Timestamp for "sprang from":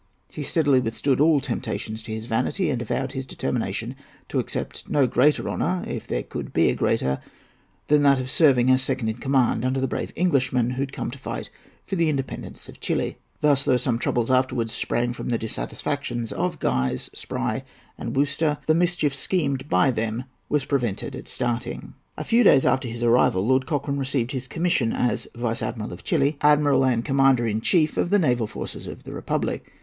14.71-15.29